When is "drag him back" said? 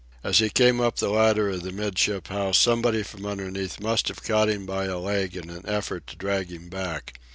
6.15-7.19